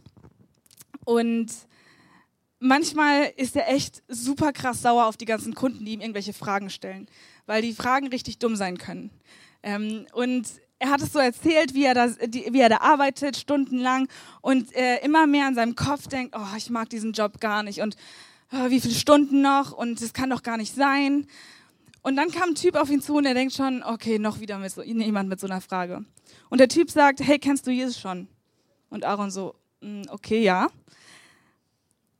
[1.04, 1.50] und
[2.58, 6.70] manchmal ist er echt super krass sauer auf die ganzen Kunden, die ihm irgendwelche Fragen
[6.70, 7.06] stellen,
[7.46, 9.10] weil die Fragen richtig dumm sein können.
[9.62, 10.46] Ähm, und
[10.78, 14.08] er hat es so erzählt, wie er, das, die, wie er da arbeitet, stundenlang
[14.42, 17.80] und äh, immer mehr in seinem Kopf denkt, oh, ich mag diesen Job gar nicht
[17.80, 17.96] und
[18.52, 21.26] oh, wie viele Stunden noch und es kann doch gar nicht sein.
[22.06, 24.58] Und dann kam ein Typ auf ihn zu und er denkt schon, okay, noch wieder
[24.58, 26.04] mit so, jemand mit so einer Frage.
[26.48, 28.28] Und der Typ sagt, hey, kennst du Jesus schon?
[28.90, 30.68] Und Aaron so, mm, okay, ja.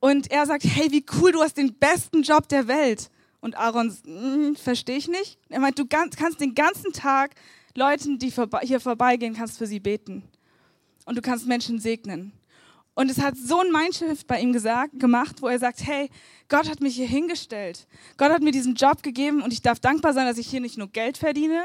[0.01, 3.11] Und er sagt, hey, wie cool, du hast den besten Job der Welt.
[3.39, 5.39] Und Aaron, mm, verstehe ich nicht.
[5.51, 7.37] Er meint, du kannst den ganzen Tag
[7.77, 10.25] Leuten, die hier vorbeigehen, kannst für sie beten.
[11.05, 12.33] Und du kannst Menschen segnen.
[12.97, 16.09] Und es hat so ein Mindshift bei ihm gesagt, gemacht, wo er sagt, hey,
[16.49, 17.87] Gott hat mich hier hingestellt.
[18.17, 20.79] Gott hat mir diesen Job gegeben und ich darf dankbar sein, dass ich hier nicht
[20.79, 21.63] nur Geld verdiene,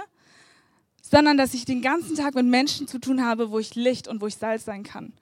[1.02, 4.20] sondern dass ich den ganzen Tag mit Menschen zu tun habe, wo ich Licht und
[4.20, 5.14] wo ich Salz sein kann.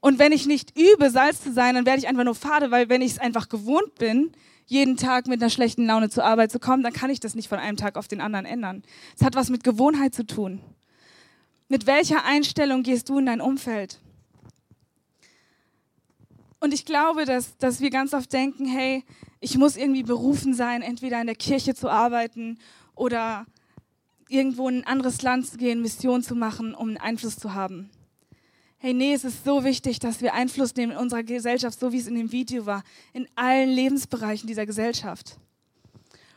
[0.00, 2.88] Und wenn ich nicht übe, Salz zu sein, dann werde ich einfach nur fade, weil
[2.88, 4.32] wenn ich es einfach gewohnt bin,
[4.64, 7.50] jeden Tag mit einer schlechten Laune zur Arbeit zu kommen, dann kann ich das nicht
[7.50, 8.82] von einem Tag auf den anderen ändern.
[9.14, 10.62] Es hat was mit Gewohnheit zu tun.
[11.68, 14.00] Mit welcher Einstellung gehst du in dein Umfeld?
[16.60, 19.02] Und ich glaube, dass, dass wir ganz oft denken, hey,
[19.40, 22.58] ich muss irgendwie berufen sein, entweder in der Kirche zu arbeiten
[22.94, 23.46] oder
[24.28, 27.90] irgendwo in ein anderes Land zu gehen, Mission zu machen, um einen Einfluss zu haben.
[28.76, 31.98] Hey, nee, es ist so wichtig, dass wir Einfluss nehmen in unserer Gesellschaft, so wie
[31.98, 35.38] es in dem Video war, in allen Lebensbereichen dieser Gesellschaft.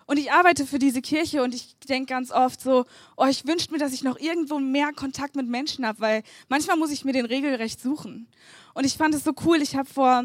[0.06, 3.72] Und ich arbeite für diese Kirche und ich denke ganz oft so, oh, ich wünschte
[3.72, 7.14] mir, dass ich noch irgendwo mehr Kontakt mit Menschen habe, weil manchmal muss ich mir
[7.14, 8.28] den regelrecht suchen.
[8.74, 10.24] Und ich fand es so cool, ich habe vor,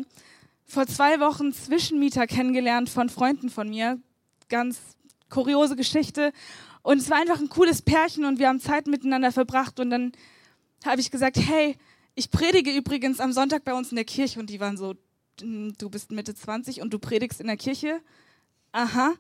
[0.65, 4.01] vor zwei Wochen Zwischenmieter kennengelernt von Freunden von mir.
[4.49, 4.79] Ganz
[5.29, 6.33] kuriose Geschichte.
[6.83, 9.79] Und es war einfach ein cooles Pärchen und wir haben Zeit miteinander verbracht.
[9.81, 10.13] Und dann
[10.85, 11.77] habe ich gesagt, hey,
[12.15, 14.41] ich predige übrigens am Sonntag bei uns in der Kirche.
[14.41, 14.95] Und die waren so,
[15.41, 18.01] hm, du bist Mitte 20 und du predigst in der Kirche?
[18.73, 19.15] Aha.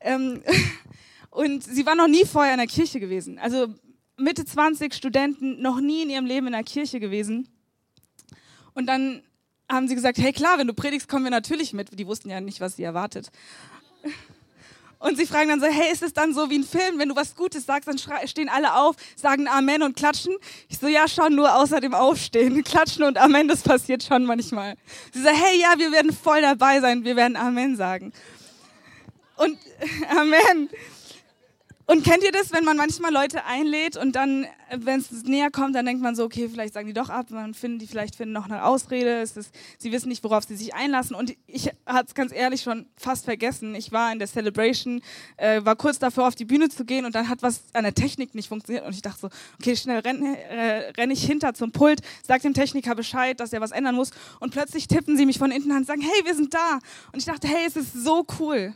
[0.00, 0.42] Ähm,
[1.30, 3.38] und sie war noch nie vorher in der Kirche gewesen.
[3.38, 3.74] Also
[4.16, 7.48] Mitte 20 Studenten, noch nie in ihrem Leben in der Kirche gewesen.
[8.74, 9.22] Und dann
[9.70, 11.98] haben sie gesagt, hey klar, wenn du predigst, kommen wir natürlich mit.
[11.98, 13.30] Die wussten ja nicht, was sie erwartet.
[15.02, 17.16] Und sie fragen dann so, hey, ist es dann so wie ein Film, wenn du
[17.16, 20.32] was Gutes sagst, dann stehen alle auf, sagen Amen und klatschen?
[20.68, 22.62] Ich so, ja, schon nur außer dem Aufstehen.
[22.64, 24.76] Klatschen und Amen, das passiert schon manchmal.
[25.12, 28.12] Sie so, hey, ja, wir werden voll dabei sein, wir werden Amen sagen.
[29.36, 29.58] Und
[30.16, 30.70] Amen.
[31.86, 35.74] Und kennt ihr das, wenn man manchmal Leute einlädt und dann, wenn es näher kommt,
[35.74, 38.32] dann denkt man so, okay, vielleicht sagen die doch ab, man finden die vielleicht finden
[38.32, 41.16] noch eine Ausrede, es ist, sie wissen nicht, worauf sie sich einlassen.
[41.16, 43.74] Und ich hatte es ganz ehrlich schon fast vergessen.
[43.74, 45.02] Ich war in der Celebration,
[45.36, 47.94] äh, war kurz davor, auf die Bühne zu gehen und dann hat was an der
[47.94, 51.72] Technik nicht funktioniert und ich dachte so, okay, schnell renne äh, renn ich hinter zum
[51.72, 55.38] Pult, sag dem Techniker Bescheid, dass er was ändern muss und plötzlich tippen sie mich
[55.38, 56.78] von hinten an und sagen, hey, wir sind da.
[57.12, 58.74] Und ich dachte, hey, es ist so cool.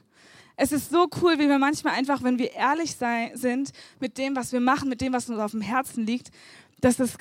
[0.57, 4.35] Es ist so cool, wie wir manchmal einfach, wenn wir ehrlich sei, sind mit dem,
[4.35, 6.31] was wir machen, mit dem, was uns auf dem Herzen liegt,
[6.81, 7.19] dass das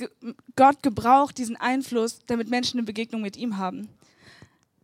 [0.55, 3.89] Gott gebraucht, diesen Einfluss, damit Menschen eine Begegnung mit ihm haben.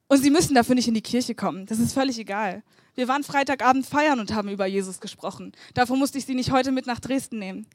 [0.07, 1.65] Und sie müssen dafür nicht in die Kirche kommen.
[1.65, 2.63] Das ist völlig egal.
[2.95, 5.53] Wir waren Freitagabend feiern und haben über Jesus gesprochen.
[5.73, 7.65] Davor musste ich sie nicht heute mit nach Dresden nehmen.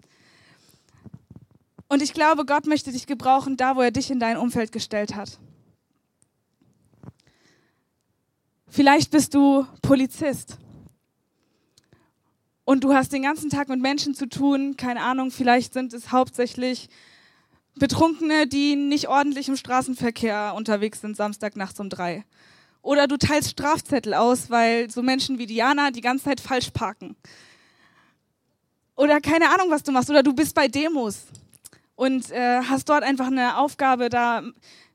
[1.88, 5.14] Und ich glaube, Gott möchte dich gebrauchen, da wo er dich in dein Umfeld gestellt
[5.14, 5.38] hat.
[8.68, 10.58] Vielleicht bist du Polizist
[12.66, 16.10] und du hast den ganzen Tag mit Menschen zu tun, keine Ahnung, vielleicht sind es
[16.10, 16.88] hauptsächlich
[17.76, 22.24] Betrunkene, die nicht ordentlich im Straßenverkehr unterwegs sind, Samstag nachts um drei.
[22.82, 27.14] Oder du teilst Strafzettel aus, weil so Menschen wie Diana die ganze Zeit falsch parken.
[28.96, 30.10] Oder keine Ahnung, was du machst.
[30.10, 31.26] Oder du bist bei Demos
[31.94, 34.42] und äh, hast dort einfach eine Aufgabe, da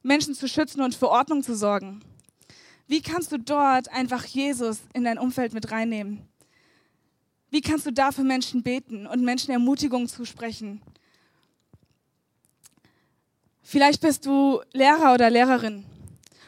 [0.04, 2.02] Menschen zu schützen und für Ordnung zu sorgen.
[2.88, 6.28] Wie kannst du dort einfach Jesus in dein Umfeld mit reinnehmen?
[7.52, 10.82] Wie kannst du da für Menschen beten und Menschen Ermutigung zusprechen?
[13.62, 15.86] Vielleicht bist du Lehrer oder Lehrerin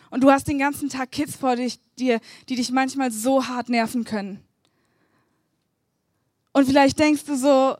[0.10, 3.68] und du hast den ganzen Tag Kids vor dich, dir, die dich manchmal so hart
[3.68, 4.42] nerven können.
[6.54, 7.76] Und vielleicht denkst du so,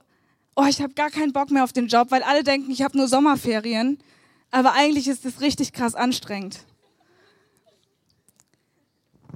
[0.56, 2.98] oh, ich habe gar keinen Bock mehr auf den Job, weil alle denken, ich habe
[2.98, 4.00] nur Sommerferien,
[4.52, 6.60] aber eigentlich ist es richtig krass anstrengend.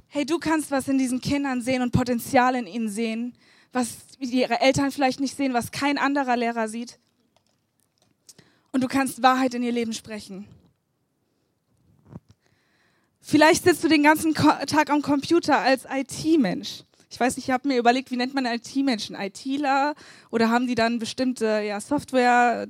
[0.08, 3.34] Hey, du kannst was in diesen Kindern sehen und Potenzial in ihnen sehen,
[3.72, 6.98] was ihre Eltern vielleicht nicht sehen, was kein anderer Lehrer sieht.
[8.72, 10.46] Und du kannst Wahrheit in ihr Leben sprechen.
[13.20, 16.84] Vielleicht sitzt du den ganzen Tag am Computer als IT-Mensch.
[17.10, 19.16] Ich weiß nicht, ich habe mir überlegt, wie nennt man IT-Menschen?
[19.16, 19.94] ITler
[20.30, 22.68] oder haben die dann bestimmte ja, Software,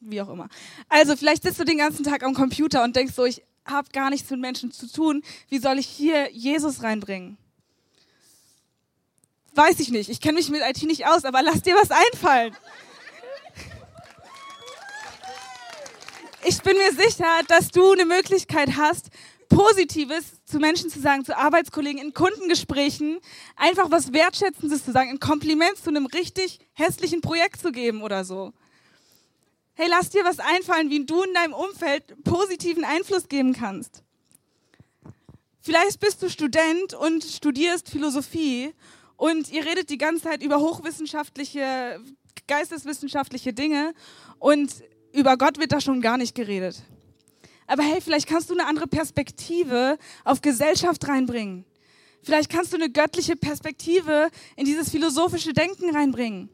[0.00, 0.48] wie auch immer.
[0.88, 4.10] Also vielleicht sitzt du den ganzen Tag am Computer und denkst so, ich habe gar
[4.10, 5.22] nichts mit Menschen zu tun.
[5.48, 7.38] Wie soll ich hier Jesus reinbringen?
[9.58, 10.08] Weiß ich nicht.
[10.08, 12.56] Ich kenne mich mit IT nicht aus, aber lass dir was einfallen.
[16.44, 19.08] Ich bin mir sicher, dass du eine Möglichkeit hast,
[19.48, 23.18] Positives zu Menschen zu sagen, zu Arbeitskollegen, in Kundengesprächen,
[23.56, 28.24] einfach was Wertschätzendes zu sagen, ein Kompliment zu einem richtig hässlichen Projekt zu geben oder
[28.24, 28.52] so.
[29.74, 34.04] Hey, lass dir was einfallen, wie du in deinem Umfeld positiven Einfluss geben kannst.
[35.62, 38.72] Vielleicht bist du Student und studierst Philosophie
[39.18, 42.00] und ihr redet die ganze Zeit über hochwissenschaftliche,
[42.46, 43.92] geisteswissenschaftliche Dinge
[44.38, 44.72] und
[45.12, 46.82] über Gott wird da schon gar nicht geredet.
[47.66, 51.66] Aber hey, vielleicht kannst du eine andere Perspektive auf Gesellschaft reinbringen.
[52.22, 56.48] Vielleicht kannst du eine göttliche Perspektive in dieses philosophische Denken reinbringen.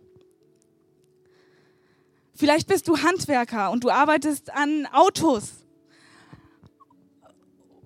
[2.35, 5.53] Vielleicht bist du Handwerker und du arbeitest an Autos.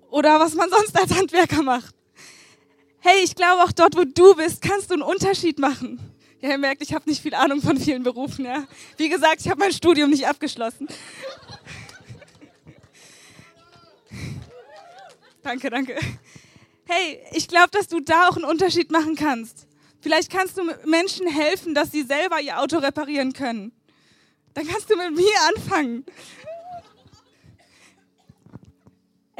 [0.08, 1.97] Oder was man sonst als Handwerker macht.
[3.00, 5.98] Hey, ich glaube, auch dort, wo du bist, kannst du einen Unterschied machen.
[6.40, 8.44] Ja, ihr merkt, ich habe nicht viel Ahnung von vielen Berufen.
[8.44, 8.64] Ja.
[8.96, 10.88] Wie gesagt, ich habe mein Studium nicht abgeschlossen.
[15.42, 15.96] danke, danke.
[16.86, 19.68] Hey, ich glaube, dass du da auch einen Unterschied machen kannst.
[20.00, 23.72] Vielleicht kannst du Menschen helfen, dass sie selber ihr Auto reparieren können.
[24.54, 26.04] Dann kannst du mit mir anfangen.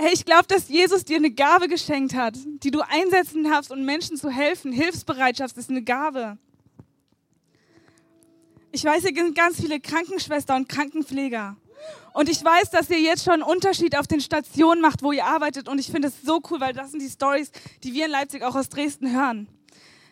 [0.01, 3.85] Hey, ich glaube, dass Jesus dir eine Gabe geschenkt hat, die du einsetzen darfst, um
[3.85, 4.71] Menschen zu helfen.
[4.71, 6.39] Hilfsbereitschaft ist eine Gabe.
[8.71, 11.57] Ich weiß, hier sind ganz viele Krankenschwestern und Krankenpfleger.
[12.13, 15.25] Und ich weiß, dass ihr jetzt schon einen Unterschied auf den Stationen macht, wo ihr
[15.25, 15.69] arbeitet.
[15.69, 17.51] Und ich finde es so cool, weil das sind die Stories,
[17.83, 19.49] die wir in Leipzig auch aus Dresden hören.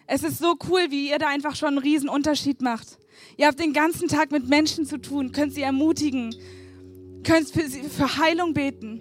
[0.08, 2.98] Es ist so cool, wie ihr da einfach schon einen riesen Unterschied macht.
[3.36, 6.34] Ihr habt den ganzen Tag mit Menschen zu tun, könnt sie ermutigen,
[7.22, 9.00] könnt für, für Heilung beten.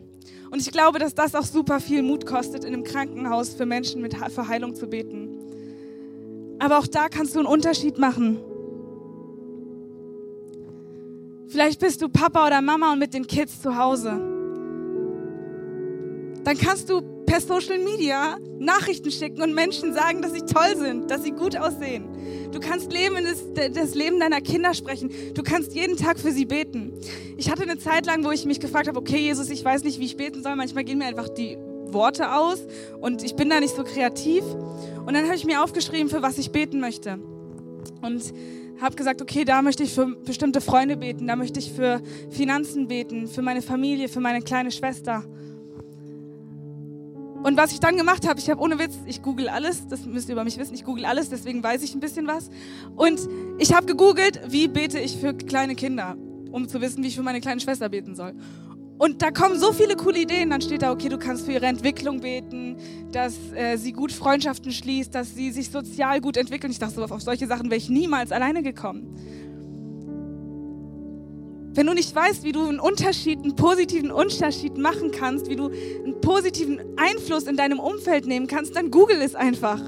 [0.56, 4.02] Und ich glaube, dass das auch super viel Mut kostet, in einem Krankenhaus für Menschen
[4.02, 5.38] mit, für Heilung zu beten.
[6.60, 8.39] Aber auch da kannst du einen Unterschied machen.
[11.50, 14.35] Vielleicht bist du Papa oder Mama und mit den Kids zu Hause.
[16.46, 21.10] Dann kannst du per Social Media Nachrichten schicken und Menschen sagen, dass sie toll sind,
[21.10, 22.06] dass sie gut aussehen.
[22.52, 25.10] Du kannst Leben in das, das, Leben deiner Kinder sprechen.
[25.34, 26.94] Du kannst jeden Tag für sie beten.
[27.36, 30.00] Ich hatte eine Zeit lang, wo ich mich gefragt habe, okay, Jesus, ich weiß nicht,
[30.00, 30.56] wie ich beten soll.
[30.56, 32.66] Manchmal gehen mir einfach die Worte aus
[33.02, 34.44] und ich bin da nicht so kreativ.
[35.06, 37.20] Und dann habe ich mir aufgeschrieben, für was ich beten möchte.
[38.02, 38.34] Und
[38.80, 42.88] habe gesagt, okay, da möchte ich für bestimmte Freunde beten, da möchte ich für Finanzen
[42.88, 45.24] beten, für meine Familie, für meine kleine Schwester.
[47.46, 50.30] Und was ich dann gemacht habe, ich habe ohne Witz, ich google alles, das müsst
[50.30, 52.50] ihr über mich wissen, ich google alles, deswegen weiß ich ein bisschen was.
[52.96, 53.20] Und
[53.60, 56.18] ich habe gegoogelt, wie bete ich für kleine Kinder,
[56.50, 58.34] um zu wissen, wie ich für meine kleine Schwester beten soll.
[58.98, 60.50] Und da kommen so viele coole Ideen.
[60.50, 62.78] Dann steht da, okay, du kannst für ihre Entwicklung beten,
[63.12, 66.72] dass äh, sie gut Freundschaften schließt, dass sie sich sozial gut entwickeln.
[66.72, 69.16] Ich dachte, auf solche Sachen wäre ich niemals alleine gekommen.
[71.76, 75.66] Wenn du nicht weißt, wie du einen Unterschied, einen positiven Unterschied machen kannst, wie du
[75.68, 79.82] einen positiven Einfluss in deinem Umfeld nehmen kannst, dann google es einfach.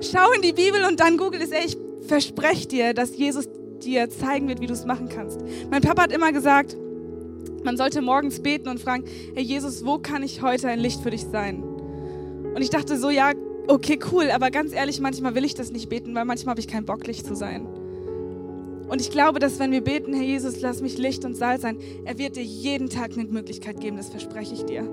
[0.00, 1.50] Schau in die Bibel und dann google es.
[1.50, 3.48] Ey, ich verspreche dir, dass Jesus
[3.84, 5.40] dir zeigen wird, wie du es machen kannst.
[5.70, 6.74] Mein Papa hat immer gesagt,
[7.62, 11.10] man sollte morgens beten und fragen, Herr Jesus, wo kann ich heute ein Licht für
[11.10, 11.62] dich sein?
[11.62, 13.32] Und ich dachte so, ja,
[13.68, 16.68] okay, cool, aber ganz ehrlich, manchmal will ich das nicht beten, weil manchmal habe ich
[16.68, 17.66] keinen Bock, Licht zu sein.
[18.88, 21.78] Und ich glaube, dass wenn wir beten, Herr Jesus, lass mich Licht und Salz sein,
[22.04, 24.88] er wird dir jeden Tag eine Möglichkeit geben, das verspreche ich dir.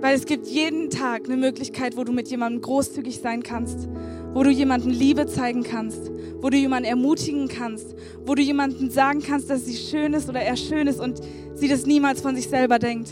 [0.00, 3.88] Weil es gibt jeden Tag eine Möglichkeit, wo du mit jemandem großzügig sein kannst,
[4.32, 9.22] wo du jemandem Liebe zeigen kannst, wo du jemanden ermutigen kannst, wo du jemandem sagen
[9.22, 11.20] kannst, dass sie schön ist oder er schön ist und
[11.54, 13.10] sie das niemals von sich selber denkt.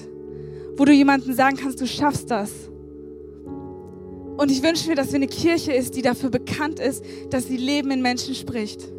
[0.77, 2.51] Wo du jemandem sagen kannst, du schaffst das.
[4.37, 7.57] Und ich wünsche mir, dass wir eine Kirche ist, die dafür bekannt ist, dass sie
[7.57, 8.96] Leben in Menschen spricht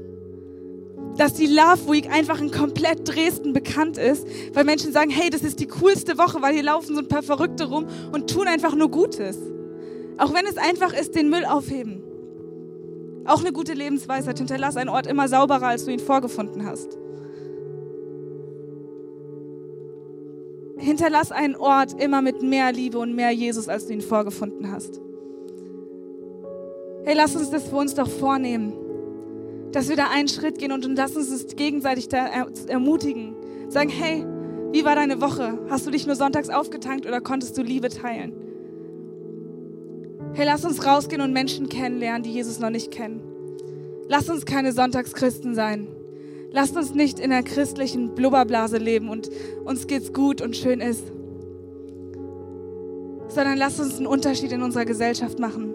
[1.18, 5.42] dass die Love Week einfach in komplett Dresden bekannt ist, weil Menschen sagen, hey, das
[5.42, 8.76] ist die coolste Woche, weil hier laufen so ein paar Verrückte rum und tun einfach
[8.76, 9.38] nur Gutes.
[10.18, 12.04] Auch wenn es einfach ist, den Müll aufheben.
[13.26, 14.38] Auch eine gute Lebensweisheit.
[14.38, 16.98] Hinterlass einen Ort immer sauberer, als du ihn vorgefunden hast.
[20.78, 25.02] Hinterlass einen Ort immer mit mehr Liebe und mehr Jesus, als du ihn vorgefunden hast.
[27.04, 28.87] Hey, lass uns das für uns doch vornehmen
[29.72, 32.28] dass wir da einen Schritt gehen und, lass uns es gegenseitig da
[32.68, 33.36] ermutigen.
[33.70, 34.26] Sagen, hey,
[34.72, 35.60] wie war deine Woche?
[35.70, 38.34] Hast du dich nur sonntags aufgetankt oder konntest du Liebe teilen?
[40.34, 43.22] Hey, lass uns rausgehen und Menschen kennenlernen, die Jesus noch nicht kennen.
[44.08, 45.88] Lass uns keine Sonntagschristen sein.
[46.52, 49.30] Lass uns nicht in einer christlichen Blubberblase leben und
[49.66, 51.12] uns geht's gut und schön ist.
[53.28, 55.74] Sondern lass uns einen Unterschied in unserer Gesellschaft machen.